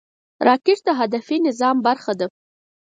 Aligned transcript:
راکټ 0.47 0.79
د 0.87 0.89
هدفي 0.99 1.37
نظام 1.47 1.75
برخه 1.87 2.13
ده 2.19 2.27